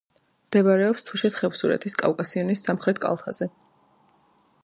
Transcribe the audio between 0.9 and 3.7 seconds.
თუშეთ-ხევსურეთის კავკასიონის სამხრეთ კალთაზე.